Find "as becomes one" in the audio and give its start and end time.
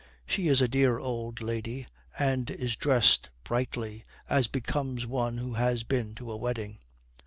4.27-5.37